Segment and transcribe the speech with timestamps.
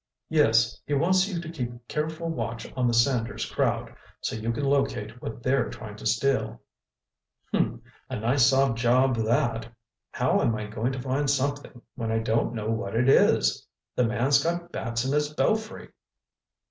[0.29, 4.63] "Yes, he wants you to keep careful watch on the Sanders crowd, so you can
[4.63, 6.59] locate what they're trying to steal."
[7.53, 7.73] "Huh!
[8.09, 9.67] A nice, soft job that!
[10.11, 13.67] How am I going to find something when I don't know what it is?
[13.95, 15.89] The man's got bats in his belfry!"